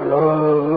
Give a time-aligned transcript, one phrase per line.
[0.00, 0.69] Hello.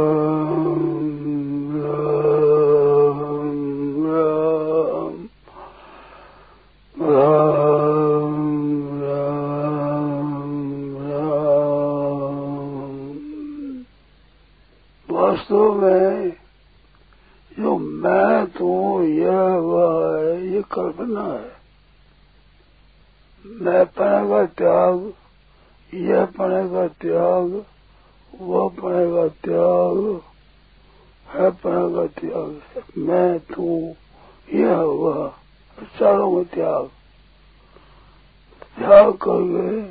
[38.79, 39.81] त्याग करके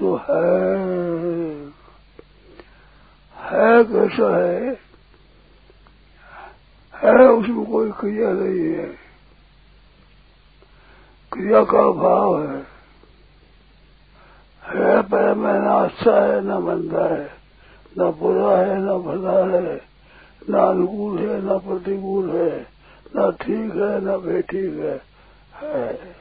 [0.00, 0.76] जो है।
[3.36, 4.78] है कैसा है?
[6.94, 8.86] है उसमें कोई क्रिया नहीं है।
[11.32, 12.66] क्रिया का भाव है।
[14.62, 17.30] है पर में न अच्छा है, न मंदा है।
[17.98, 19.82] न बुरा है, न भला है।
[20.50, 22.66] न अनुकूल है, न प्रतिकूल है।
[23.16, 25.00] न ठीक है, न बेठीक है।
[25.54, 26.19] है।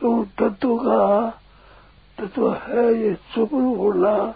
[0.00, 1.30] तो तत्व का
[2.18, 4.34] तत्व है ये चुप होना।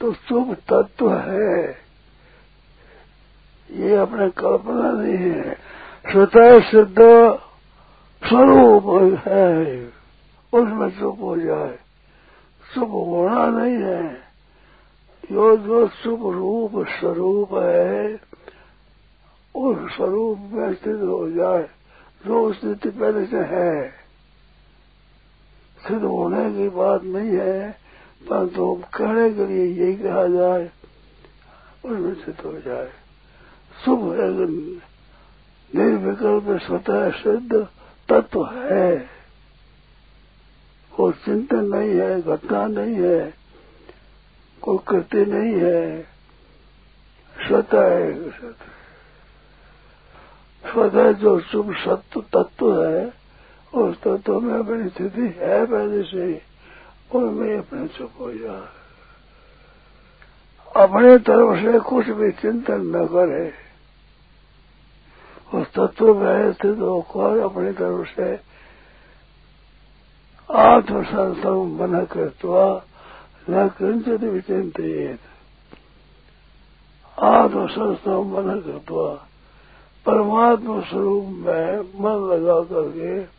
[0.00, 1.76] तो चुप तत्व है।
[3.70, 5.54] ये अपने कल्पना नहीं है।
[6.12, 6.96] स्वतः सिद्ध
[8.28, 8.84] स्वरूप
[9.28, 9.84] है।
[10.54, 11.78] उसमें चुप हो जाए।
[12.74, 14.14] चुप होना नहीं है।
[15.32, 18.20] जो जो चुप रूप स्वरूप है,
[19.54, 21.68] उस स्वरूप में स्थित हो जाए।
[22.26, 24.03] जो स्थिति पहले से है।
[25.86, 27.70] सिद्ध होने की बात नहीं है
[28.28, 30.64] परंतु कहने के लिए यही कहा जाए
[31.84, 32.90] उसमें सिद्ध हो जाए।
[33.84, 34.28] शुभ है
[35.70, 37.52] निर्विकल्प स्वतः सिद्ध
[38.08, 38.88] तत्व है।
[40.92, 43.34] कोई चिंतन नहीं है, घटना नहीं है,
[44.62, 46.02] कोई कृति नहीं है।
[47.36, 48.52] स्वतः है
[50.64, 53.23] स्वतः जो शुभ सत्य तत्व है
[53.74, 56.42] उस तत्व में अपनी स्थिति है पहले से
[57.12, 58.68] उनमें अपने चुप हो जाए
[60.76, 63.52] अपने तरफ़ से कुछ भी चिंतन न करे।
[65.54, 68.34] उस तत्व में स्थित होकर अपनी तरफ़ से
[70.50, 72.84] आत्मसंस्थम मन कृत्वा
[73.50, 75.20] न किंचित विचिंतित
[77.18, 79.08] आत्मसंस्थम मन कृत्वा
[80.06, 83.33] परमात्मा स्वरूप में मन लगा करके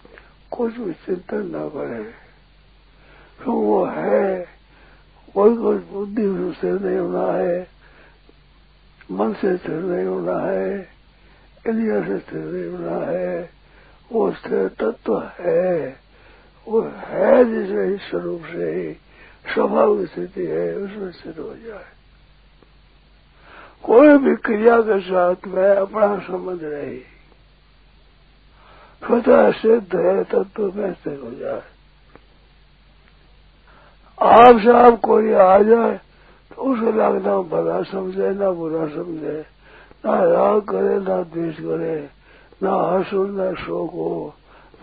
[0.58, 2.04] कुछ भी चिंतन न करे
[3.46, 4.48] तो वो है,
[5.34, 7.68] कोई कुछ बुद्धि से नहीं होना है,
[9.12, 10.90] मन से स्थिर नहीं होना है,
[11.68, 13.50] इंद्रिया से स्थिर नहीं होना है,
[14.12, 16.00] वो स्थिर तत्व है,
[16.68, 18.94] वो है जिसमें इस स्वरूप से ही
[19.54, 21.86] स्वभाव स्थिति है, उसमें स्थिर हो जाए।
[23.84, 27.00] कोई भी क्रिया के साथ में अपना संबंध नहीं।
[29.02, 31.62] स्वतः सिद्ध है तत्व में स्थिर हो जाए।
[34.18, 35.98] आपसे आप कोई आ जाए
[36.52, 39.40] तो उसे लगना भला समझे, ना बुरा समझे,
[40.06, 41.98] ना राग करे, ना द्वेष करे,
[42.64, 44.34] ना हर्ष हो ना शोक हो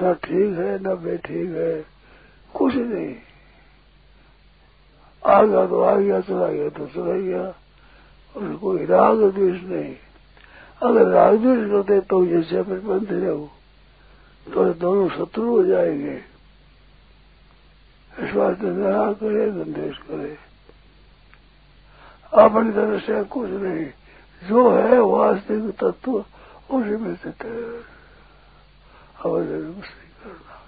[0.03, 1.75] ना ठीक है, ना बेठीक है,
[2.55, 3.15] कुछ नहीं।
[5.23, 7.45] आ गया तो आ गया चला गया तो चला गया
[8.35, 9.95] कोई राग द्वेष नहीं।
[10.83, 13.51] अगर राग द्वेष होते तो जैसे फिर बनते रहो।
[14.51, 16.25] तो दोनों शत्रु हो जाएँगे।
[18.19, 20.39] इस वास्ते दया करे, संदेश करे।
[22.35, 23.87] अपनी तरह से कुछ नहीं।
[24.49, 26.13] जो है वास्तविक तत्व,
[26.71, 27.93] उसी में स्थित है।
[29.25, 30.63] अवश्य नहीं करना।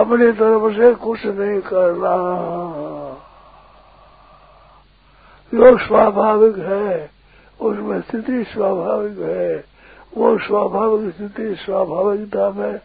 [0.00, 2.16] अपनी तरफ़ से कुछ नहीं करना।
[5.54, 7.10] योग स्वाभाविक है,
[7.60, 9.69] उसमें स्थिति स्वाभाविक है।
[10.16, 12.78] वो स्वाभाविक स्थिति, स्वाभाविकता में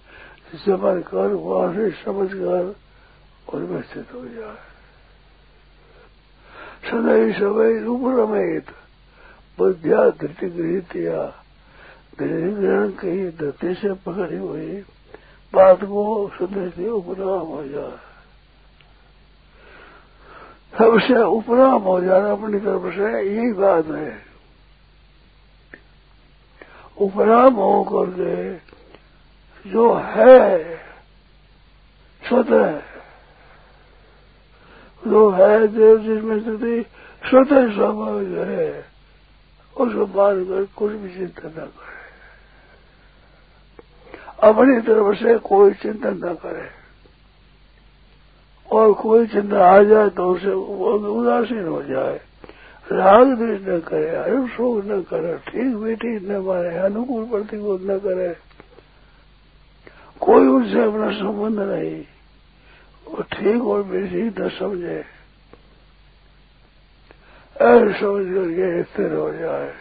[0.55, 2.75] समझ कर, वहाँ से समझ कर,
[3.53, 4.55] उनमें स्थित हो जाए।
[6.91, 8.65] सदैव समय उपरमेत
[9.57, 11.25] बुद्धिया धृति गृहितिया
[12.19, 14.83] धृति ग्रहण की धरती से पकड़ी हुई
[15.53, 17.97] बात को सुनने से उपराम हो जाए।
[20.77, 24.34] सबसे उपराम हो जाना अपनी तरफ़ से यही बात है।
[27.01, 28.55] उपराम हो के
[29.71, 30.75] जो है,
[32.27, 32.79] स्वतः
[35.07, 36.85] जो है देव जिसमें स्थिति
[37.29, 38.85] स्वतः स्वाभाविक है।
[39.77, 41.95] उसको बात कर कुछ भी चिंता न करे।
[44.49, 46.69] अपनी तरफ़ से कोई चिंतन न करे।
[48.71, 50.51] और कोई चिंता आ जाए तो उसे
[51.07, 52.21] उदासीन हो जाए।
[52.91, 57.99] राग द्वेष न करे अयुब शोक न करे, ठीक बेटी न मारे, अनुकूल प्रतिकूल न
[57.99, 58.37] करे।
[60.21, 62.05] कोई उनसे अपना संबंध नहीं।
[63.07, 65.05] वो ठीक और बेटी न समझे।
[67.61, 69.73] ऐसे समझ करके स्थिर हो जाए।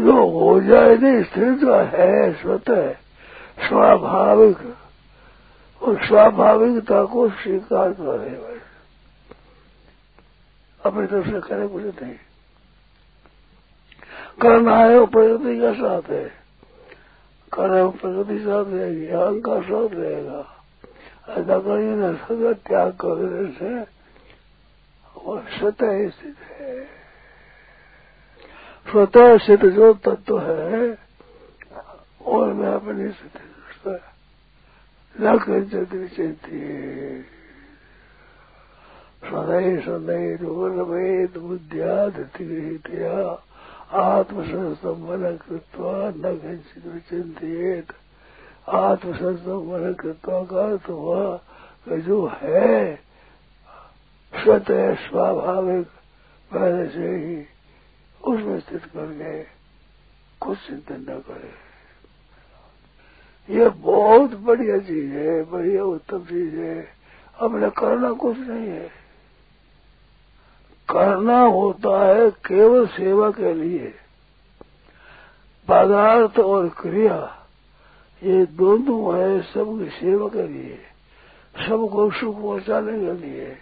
[0.00, 2.92] जो हो जाए नहीं, स्थिर तो है स्वतः
[3.68, 4.74] स्वाभाविक।
[5.82, 8.55] और स्वाभाविकता को स्वीकार करे।
[10.86, 12.14] अपनी तरफ़ से करे कुछ नहीं।
[14.42, 16.32] करना है वो प्रगति का साथ है।
[17.52, 20.64] करना प्रगति साथ रहेगी, अहंकार साथ रहेगा।
[21.28, 23.80] ऐसा करिए ना सदा त्याग करने से
[25.16, 26.84] वो स्वतः स्थित है।
[28.90, 30.98] स्वतः स्थित जो तत्व है,
[32.26, 33.42] और मैं अपनी स्थिति
[35.20, 36.58] न कंचती चिंती
[39.24, 43.42] सदैव सदैर्वरवेद बुद्धिया धृतिगृहितया
[43.92, 47.92] आत्मसंस्तंभन कृत्वा न कंचित विचिंतित
[48.68, 51.40] आत्मसंस्तंभन कृत्वा का अर्थ हुआ
[51.88, 52.96] जो है।
[54.36, 55.86] स्वतः स्वाभाविक
[56.52, 57.46] पहले से ही
[58.24, 59.46] उसमें स्थित कर गए
[60.40, 61.66] कुछ चिंतन न करे।
[63.54, 66.88] ये बहुत बढ़िया चीज़ है, बढ़िया उत्तम चीज़ है।
[67.40, 69.05] अपने करना कुछ नहीं है।
[70.90, 73.94] करना होता है केवल सेवा के लिए।
[75.68, 77.46] पदार्थ और क्रिया,
[78.22, 80.78] ये दोनों है सबकी सेवा के लिए,
[81.68, 83.56] सबको सुख पहुँचाने के लिए।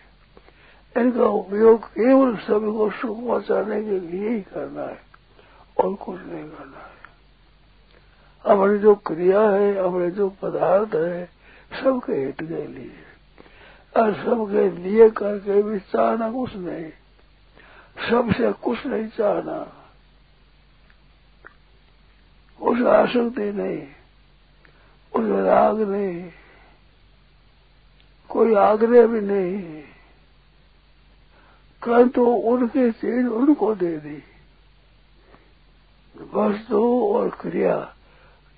[0.97, 4.99] इनका उपयोग केवल सभी को सुख पहुँचाने के लिए ही करना है
[5.81, 6.95] और कुछ नहीं करना है।
[8.45, 11.29] अपनी जो क्रिया है अपने जो पदार्थ है,
[11.83, 12.93] सबके हित के लिए।
[13.97, 16.93] और सबके लिए करके भी चाहना कुछ नहीं।
[17.99, 19.87] सबसे कुछ नहीं चाहना।
[22.61, 23.89] उस आसक्ति नहीं,
[25.15, 26.31] उस राग नहीं
[28.29, 29.85] कोई आग्रह भी नहीं।
[32.09, 34.23] तो उनकी चीज़ उनको दे दी।
[36.35, 37.95] वस्तु और क्रिया,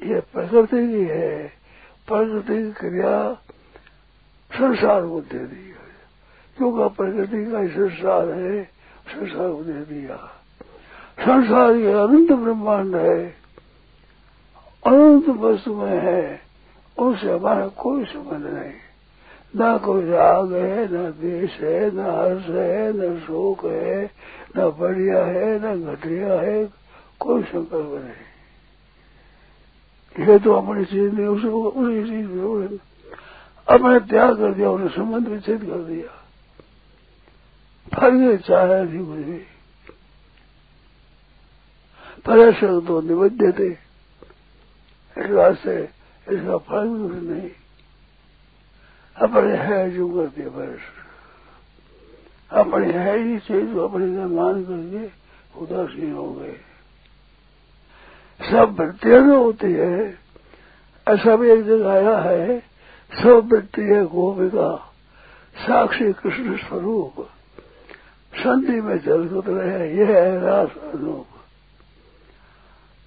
[0.03, 1.49] ये प्रकृति की है।
[2.07, 3.35] प्रकृति की क्रिया
[4.51, 5.73] संसार को दे दी
[6.57, 8.76] क्योंकि प्रकृति का ही संसार है
[9.09, 10.17] संसार को दे दिया
[11.21, 13.35] संसार ये अनंत ब्रह्मांड है।
[14.87, 16.41] अनंत वस्तु में है।
[16.99, 18.73] उससे हमारा कोई संबंध नहीं।
[19.57, 24.11] न कोई राग है, न देश है, न हर्ष है, न शोक है,
[24.57, 26.69] न बढ़िया है, न घटिया है,
[27.21, 28.27] कोई संकल्प नहीं।
[30.27, 32.79] ये तो अपनी चीज़ नहीं उसी चीज़ में
[33.69, 36.16] अपने त्याग कर दिया, उन्हें संबंध विच्छेद कर दिया।
[37.95, 39.39] नहीं कुछ भी
[42.27, 43.69] परेशक तो निबद्ध थे
[45.17, 45.83] इस से
[46.33, 46.89] इसका फल
[47.23, 47.51] नहीं।
[49.17, 50.79] अपने है जो करते बस
[52.51, 55.07] अपने है ही चीज़ अपने का मान करके
[55.61, 56.57] उदासीन हो गए।
[58.51, 60.19] सब वृत्तियाँ होती है।
[61.09, 62.61] ऐसा भी एक जगह आया है,
[63.15, 64.93] सब वृत्ति है गोपिका,
[65.57, 67.29] साक्षी कृष्ण स्वरूप।
[68.47, 71.27] संधि में जलगत रहे यह है रास अनूप।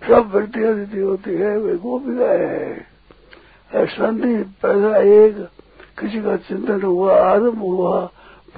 [0.08, 2.88] सब वृत्तियाँ जितनी होती है, वे गोपिका है।
[3.86, 5.36] संधि पैदा एक,
[6.00, 8.06] किसी का चिंतन हुआ, आरंभ हुआ,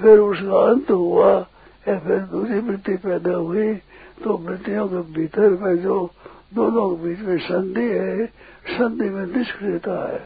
[0.00, 1.46] फिर उसका अंत हुआ,
[1.88, 3.74] या फिर दूसरी वृत्ति पैदा हुई
[4.24, 6.10] तो वृत्तियों के भीतर में जो
[6.54, 8.26] दोनों के बीच में संधि है,
[8.70, 10.22] संधि में निष्क्रियता है।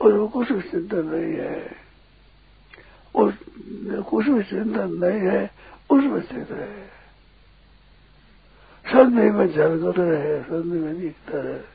[0.00, 1.84] और वो कुछ चिंतन नहीं है।
[3.14, 3.34] उस
[4.10, 5.50] कुछ भी चिंतन नहीं है
[5.90, 6.82] उसमें स्थित रहे
[8.84, 11.74] संधि में जलगत रहे संधि में दिखता रहे।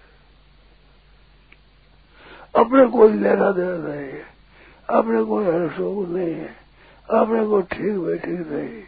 [2.56, 4.26] अपने कोई लेना देना नहीं है,
[4.90, 6.56] अपने कोई हर्षोग नहीं है,
[7.10, 8.84] अपने को ठीक बैठी नहीं।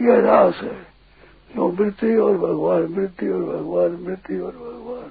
[0.00, 0.86] यह रास है
[1.52, 5.10] क्यों वृत्ति और भगवान, वृत्ति और भगवान, वृत्ति और भगवान।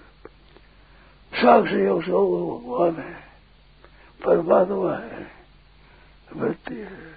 [1.34, 3.23] साक्षी और भगवान है।
[4.26, 5.28] परमात्मा है
[6.36, 7.14] वृत्ति है।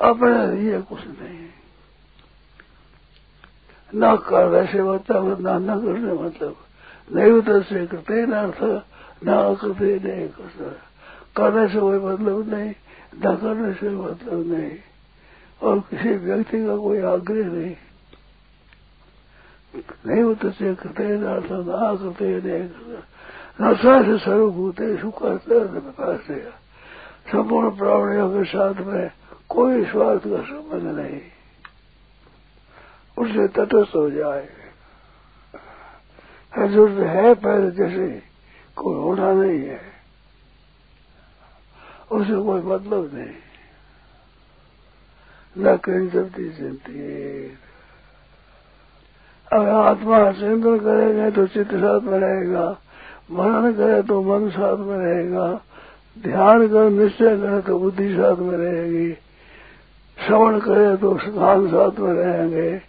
[0.00, 1.48] अपने लिए कुछ नहीं।
[3.94, 6.56] न करने से मतलब न न करने मतलब।
[7.14, 8.62] नहीं उतर से करते न अर्थ
[9.24, 10.70] न करते नहीं करता
[11.36, 12.74] करने से कोई मतलब नहीं,
[13.14, 14.78] न करने से मतलब नहीं।
[15.62, 17.76] और किसी व्यक्ति का कोई आग्रह नहीं।
[20.06, 23.06] नहीं होता से करते न अर्थ न करते नहीं करता
[23.60, 26.20] नशा से सर्वभूते सुखाते विकास
[27.32, 29.10] संपूर्ण प्राणियों के साथ में
[29.48, 31.20] कोई स्वार्थ का संबंध नहीं।
[33.18, 34.48] उससे तटस्थ हो जाए।
[36.58, 38.22] ज़रूरत है, पहले जैसे
[38.76, 39.80] कोई होना नहीं है।
[42.12, 43.34] उसे कोई मतलब नहीं।
[45.58, 47.58] न कहीं जल्दी चिंतित
[49.52, 52.78] अगर आत्मा चिंतन करेंगे तो चित्त साथ में रहेगा।
[53.32, 55.60] मनन करे तो मन साथ में रहेगा,
[56.22, 59.12] ध्यान कर, निश्चय करे तो बुद्धि साथ में रहेगी।
[60.18, 62.82] श्रवण करे तो कान साथ में रहेंगे।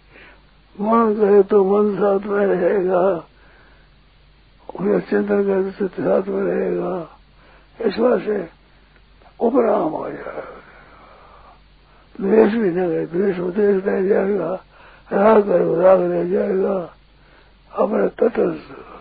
[0.80, 3.24] मन करे तो मन साथ में रहेगा।
[4.68, 7.08] उन्हें चिंतन करे तो चित्त साथ में रहेगा।
[7.80, 8.48] इस बात से
[9.40, 10.42] उपराम हो जाएगा।
[12.20, 14.52] द्वेष भी न गए द्वेष उदेश रह जाएगा,
[15.12, 16.76] राग कर राग रह जाएगा।
[17.72, 18.93] अपने तटस्थ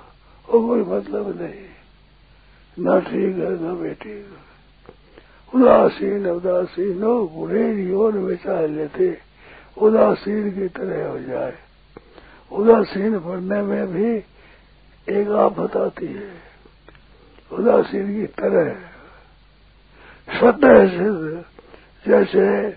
[0.50, 1.70] कोई मतलब नहीं।
[2.80, 4.26] न ठीक है, न बेठीक
[5.56, 9.18] उदासीन उदासीन हो, बुरे योन विचार लेते,
[9.78, 11.54] उदासीन की तरह हो जाए।
[12.52, 14.24] उदासीन पढ़ने में भी
[15.20, 16.32] एक आफत आती है।
[17.52, 18.76] उदासीन की तरह।
[20.40, 21.46] स्वतः सिद्ध
[22.08, 22.72] जैसे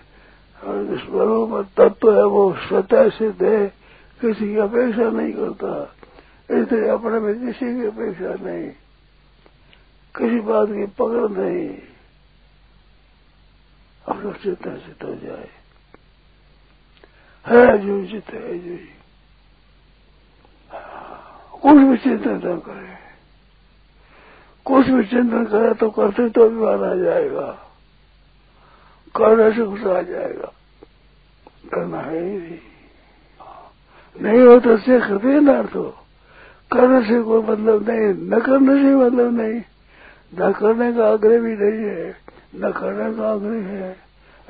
[0.97, 3.67] स्वरूप तत्व है, वो स्वतः सिद्ध है
[4.21, 5.93] किसी की अपेक्षा नहीं करता।
[6.51, 8.69] इसलिए अपने में किसी की अपेक्षा नहीं,
[10.15, 11.69] किसी बात की पकड़ नहीं।
[14.07, 15.49] अपना चेतन सिद्ध हो जाए।
[17.47, 18.77] है जो चित है, जो
[21.59, 22.97] कुछ भी चिंतन न करे।
[24.65, 27.51] कुछ भी चिंतन करे तो करते तो भी आ जाएगा।
[29.15, 30.51] करने से कुछ आ जाएगा।
[31.73, 32.59] करना है ही नहीं।
[34.21, 36.06] नहीं हो तो से हृदय न अर्थ हो
[36.73, 39.61] करने से कोई मतलब नहीं, न करने से मतलब नहीं।
[40.39, 42.15] न करने का आग्रह भी नहीं है,
[42.55, 43.97] न करने का आग्रह है।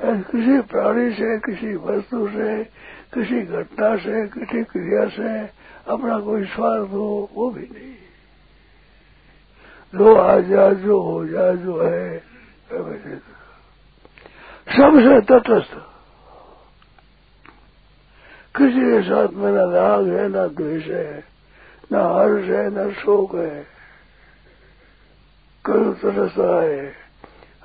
[0.02, 2.64] किसी प्राणी से, किसी वस्तु से,
[3.14, 5.50] किसी घटना से, किसी क्रिया से
[5.88, 7.94] अपना कोई स्वार्थ हो, वो भी नहीं।
[9.94, 12.18] लो आ जा, जो हो जा, जो है।
[14.76, 15.74] सबसे तटस्थ।
[18.56, 21.37] किसी के साथ में न राग है, न द्वेष है।
[21.92, 23.66] न हर्ष है न शोक है
[25.64, 26.92] कल तटस्थ है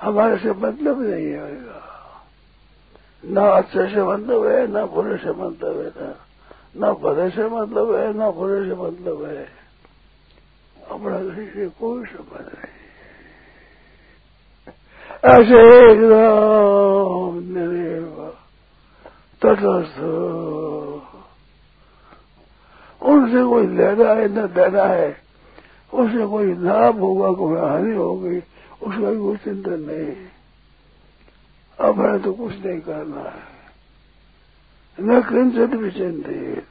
[0.02, 1.80] हमारे से मतलब नहीं आएगा।
[3.26, 6.16] न अच्छे से मतलब है, न बुरे से मतलब है ना।
[6.76, 9.48] न भले से मतलब है, न बुरे से मतलब है।
[10.90, 12.84] अपना किसी से कोई संबंध नहीं।
[15.24, 18.36] ऐसे एकदम निर्देव
[19.42, 21.13] तटस्थ।
[23.04, 25.16] उनसे कोई लेना है, न देना है।
[25.94, 28.38] उससे कोई लाभ होगा कोई हानि होगी,
[28.82, 30.32] उसका भी कोई चिंतन नहीं है।
[31.80, 33.54] अब है तो कुछ नहीं करना है।
[35.00, 36.66] न किंचित भी चिंतित।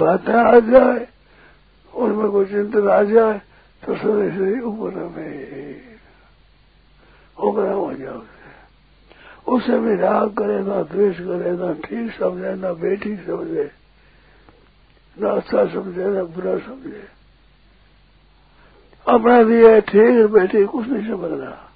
[0.00, 1.08] बातें आ जाए
[1.94, 3.40] उनमें कोई चिंतन आ जाए
[3.82, 5.98] तो सदैव से ऊपर में
[7.38, 8.22] ऊपर हो जाओ
[9.52, 13.70] उसे भी राग करे ना द्वेष करे ना ठीक समझे ना बेठी समझे।
[15.20, 17.04] ना अच्छा समझे ना बुरा समझे।
[19.08, 21.70] अपना है, ठीक बैठे कुछ नहीं समझ रहा।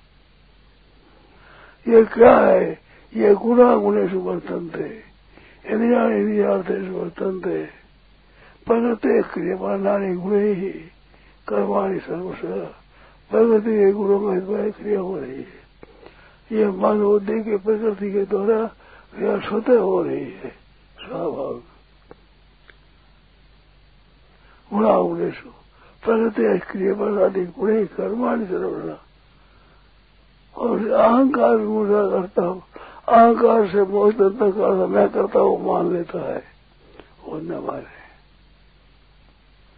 [1.88, 2.78] ये क्या है?
[3.16, 4.88] ये गुणा गुणे सुवर्तन थे।
[5.72, 7.64] इंद्रिया थे सुवर्तन थे।
[8.66, 10.70] प्रगति क्रियमाणानी गुणे ही
[11.48, 12.40] कर्माणी सर्वस
[13.30, 15.65] प्रगति गुणों में क्रिया हो रही है।
[16.52, 18.58] ये मन बुद्धि की प्रकृति के द्वारा
[19.18, 20.50] यह स्वतः हो रही है।
[20.98, 21.64] स्वाभाविक।
[24.72, 25.36] गुणा गुणेश
[26.02, 26.90] प्रकृति क्रिय
[27.24, 28.98] आदि गुणे कर्माणी सर्वना
[30.56, 32.62] और अहंकार मुझा करता हूँ।
[33.08, 36.44] अहंकार से मोह दत्ता करता मैं करता हूँ, मान लेता है।
[37.24, 37.94] वो न मारे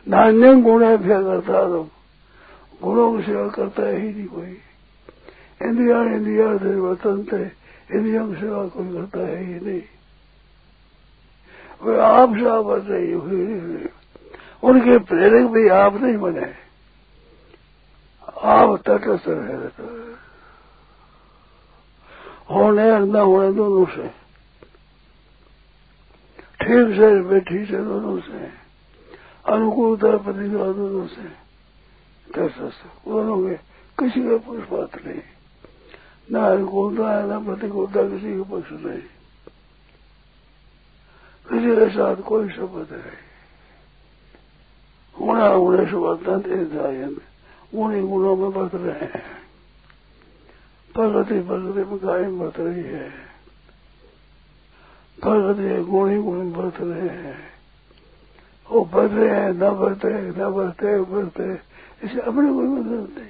[0.07, 1.89] नान्य गुण है, फिर करता तो
[2.83, 4.57] गुणों की सेवा करता है, ही नहीं कोई।
[5.63, 6.47] इंद्रिया इंद्रिया
[6.83, 7.53] वर्तनते
[7.97, 9.83] इंद्रियों की सेवा कोई करता है ही नहीं।
[11.83, 13.89] वे आप आप नहीं हुई।
[14.63, 16.55] उनके प्रेरक भी आप नहीं बने।
[18.43, 19.99] आप तटस्थ रहे
[22.51, 24.09] होने और न होने दोनों से।
[26.61, 28.51] ठीक से बैठी से दोनों से।
[29.53, 31.23] अनुकूलता प्रतिकूलता दोनों से।
[32.35, 33.55] तटस्थ। दोनों के
[33.99, 35.21] किसी का पक्षपात नहीं।
[36.33, 39.03] न अनुकूलता है न प्रतिकूलता किसी के पक्ष नहीं।
[41.49, 43.13] किसी के साथ कोई शब्द नहीं।
[45.27, 47.21] गुणा गुणे वर्तन जायन
[47.75, 49.23] उन्हीं गुणों में बरत रहे हैं।
[50.95, 53.11] प्रगति प्रगति में कायम बरत रही है।
[55.23, 57.49] प्रगति गुण ही गुण बरत रहे हैं।
[58.71, 61.55] वो बढ़ते हैं, न बढ़ते न बढ़ते बढ़ते
[62.05, 63.29] इसे अपने कोई मतलब नहीं।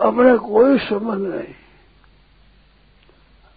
[0.00, 1.54] अपने कोई संबंध नहीं।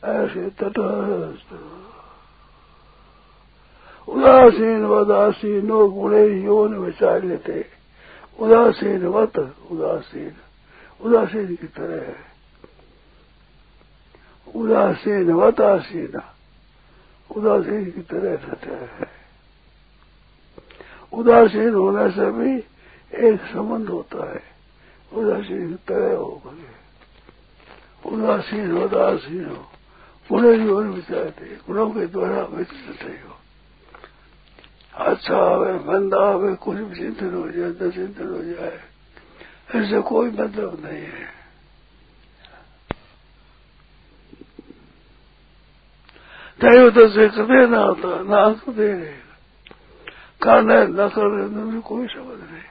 [0.04, 1.54] ऐसे तटस्थ।
[4.10, 7.66] उदासीन वदासीनो गुणे योन विचार लेते
[8.40, 9.38] उदासीन वत
[9.72, 10.36] उदासीन।
[11.02, 12.30] उदासीन की तरह है।
[14.56, 16.22] उदासीन वतासीन
[17.36, 19.08] उदासीन की तरह रहते है।
[21.14, 22.64] उदासीन होने से भी
[23.28, 24.44] एक संबंध होता है।
[25.14, 26.70] उदासीन तरह हो गए
[28.10, 29.66] उदासीन उदासीन हो।
[30.30, 33.36] गुणे जीवन विचारते गुणों के द्वारा विचरते हो।
[34.94, 38.80] अच्छा आवे मंद आवे कुछ भी चिंतन हो जाए न चिंतन हो जाए।
[39.76, 41.40] ऐसे कोई मतलब नहीं है।
[46.62, 49.36] दैव तो से कदे ना होता ना कदे रहेगा
[50.44, 52.68] करना न कर रहे कोई समझ नहीं।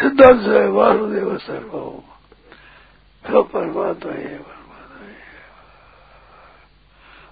[0.00, 2.19] सिद्धांत से वासुदेव सर्वभौम
[3.26, 4.38] सब परमात्मा ही है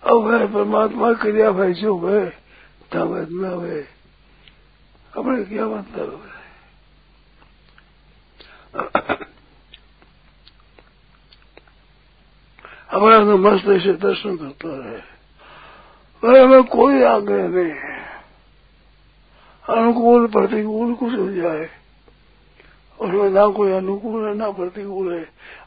[0.04, 2.30] अब है परमात्मा क्रिया भाई जो है
[2.92, 3.82] तब न हुए
[5.16, 6.38] अपने क्या मतलब है?
[12.92, 15.02] हमारा तो मस्त ऐसे दर्शन करता रहे।
[16.24, 17.98] वह हमें कोई आग्रह नहीं है।
[19.68, 21.77] अनुकूल, प्रतिकूल कुछ हो जाए।
[23.00, 25.24] उसमें ना कोई अनुकूल है, ना प्रतिकूल है।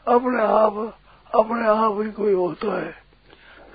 [0.08, 0.98] अपने आप
[1.34, 2.92] अपने आप ही कोई होता है।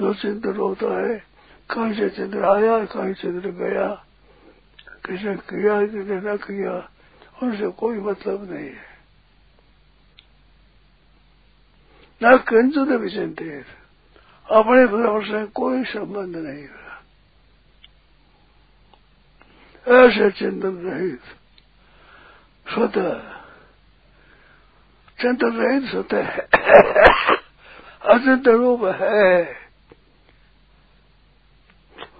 [0.01, 1.23] जो चिंतन होता है,
[1.69, 4.03] कहीं से चंद्र आया, कहीं चंद्र गया।
[5.05, 6.89] किसने किया, किसने न किया,
[7.43, 8.97] उनसे कोई मतलब नहीं है।
[12.23, 13.65] न किंचन भी चिंतित
[14.51, 16.87] अपने भ्रम से कोई संबंध नहीं रहा।
[20.05, 21.21] ऐसे चिंतन रहित,
[22.73, 23.37] स्वतः
[25.19, 26.27] चिंतन रहित स्वतः
[28.05, 29.43] अचिंत रूप है।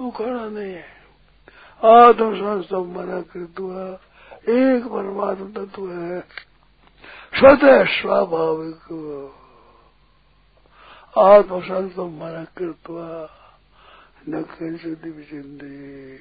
[0.02, 0.86] वो खड़ा नहीं है।
[1.82, 3.84] आत्म संस्तम मना कृत्वा
[4.50, 6.20] एक परमात्म तत्व है।
[7.34, 8.84] स्वतः स्वाभाविक
[11.16, 13.08] आत्म संस्तम मना कृत्वा
[14.30, 16.18] न किंचित विचिंदी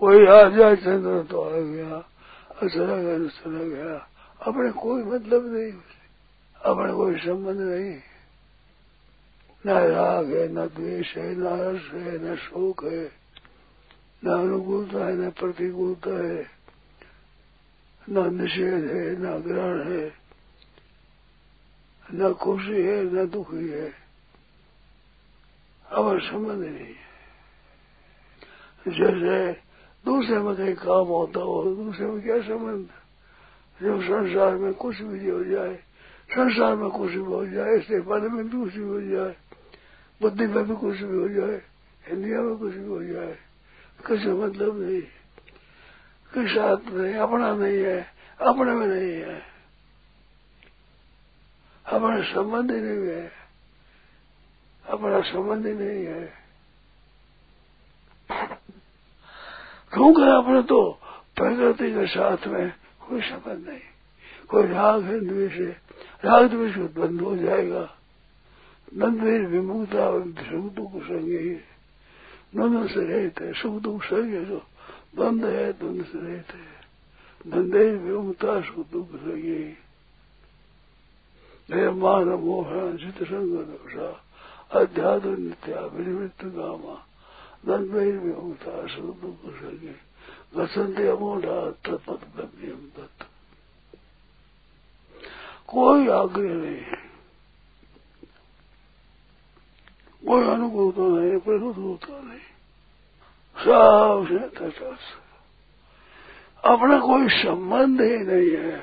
[0.00, 2.00] कोई आ जाए चंद्र तो आ गया
[2.64, 3.96] चला गया चला गया।
[4.42, 5.72] अपने कोई मतलब नहीं।
[6.64, 8.00] अपने कोई संबंध नहीं।
[9.66, 13.12] न राग है, न द्वेष है, न हर्ष है, न शोक है,
[14.24, 16.50] न अनुकूलता है, न प्रतिकूलता है,
[18.08, 20.12] न निषेध है, न ग्रहण है,
[22.14, 23.92] न खुशी है, न दुखी है।
[25.90, 27.06] अब संबंध नहीं है।
[28.88, 29.52] जैसे
[30.04, 32.88] दूसरे में कहीं काम होता हो, दूसरे में क्या संबंध?
[33.82, 35.74] जब संसार में कुछ भी हो जाए,
[36.30, 39.34] संसार में कुछ भी हो जाए इसलिए पद में भी कुछ भी हो जाए,
[40.20, 41.60] बुद्धि में भी कुछ भी हो जाए
[42.12, 43.36] इंडिया में कुछ भी हो जाए
[44.06, 45.00] कुछ मतलब नहीं,
[46.32, 48.00] किस साथ नहीं अपना नहीं है,
[48.40, 49.42] अपने में नहीं है,
[51.86, 53.30] अपना संबंध ही नहीं है,
[54.84, 56.24] अपना संबंध ही नहीं है।
[59.92, 60.80] क्योंकि अपने तो
[61.36, 62.72] प्रकृति के साथ में
[63.08, 63.80] कोई संबंध नहीं।
[64.48, 65.80] कोई राग है द्वेष है।
[66.24, 67.96] राग द्वेष बंद हो जाएगा।
[68.94, 71.60] नंद विमुक्ता सुख दुख संगे
[72.56, 74.62] नंद से रहते है। सुख दुख संगे जो
[75.16, 76.76] बंद है द्वंद से रहते है।
[77.46, 79.76] नंदे विमुक्ता सुख दुख संगे
[81.90, 84.22] मान मोहन चित संग दोषा
[84.80, 87.06] अध्यात्म नित्या विनिवृत्त गामा
[87.68, 90.05] नंद विमुक्ता सुख दुख संगे
[90.56, 93.26] गसंते अमोढ़ा तत्पथ गम्यम दत्त।
[95.66, 97.06] कोई आग्रह नहीं है।
[100.26, 102.38] कोई अनुभव तो नहीं प्रस्तुत होता नहीं
[103.56, 104.36] सबसे
[106.64, 108.80] अपना कोई संबंध ही नहीं है।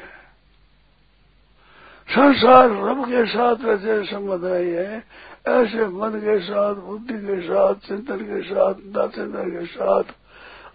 [2.09, 5.03] संसार रब के साथ वैसे संबंध नहीं है।
[5.47, 10.03] ऐसे मन के साथ, बुद्धि के साथ, चिंतन के साथ नाचिंतन के साथ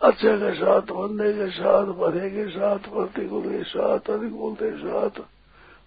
[0.02, 5.14] अच्छे के साथ, बंदे के साथ बधे के साथ प्रतिकूल के साथ अनुकूल के साथ,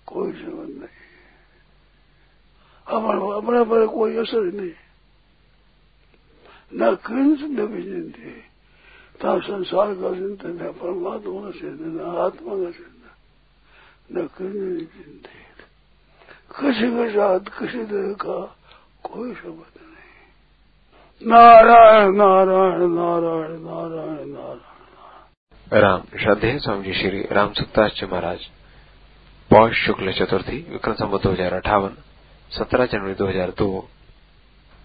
[0.07, 0.99] कोई संबंध नहीं।
[2.87, 4.73] हमारा अपने पर कोई असर ही नहीं।
[6.73, 8.31] न किंच न चिंती
[9.23, 13.11] था संसार का चिंतन है परमात्मा का चिंतन है आत्मा का चिंतन
[14.11, 15.39] न किंच नहीं चिंती
[16.51, 18.37] किसी के साथ, किसी तरह का
[19.03, 19.90] कोई शब्द नहीं
[21.21, 28.39] नारायण नारायण नारायण नारायण नारायण। राम, श्रद्धेय स्वामी जी श्री राम सुक्ताश्च महाराज।
[29.51, 31.95] पौष शुक्ल चतुर्थी, विक्रम संबत दो हज़ार अठावन,
[32.51, 33.69] सत्रह जनवरी दो हज़ार दो।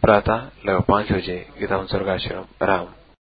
[0.03, 2.87] प्रातः लगभग पाँच बजे, गीता स्वर्गाश्रम राम।